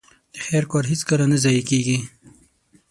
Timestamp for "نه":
1.31-1.37